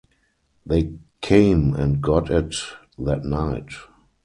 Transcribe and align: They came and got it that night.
They 0.65 0.93
came 1.21 1.75
and 1.75 2.01
got 2.01 2.31
it 2.31 2.55
that 2.97 3.23
night. 3.23 3.69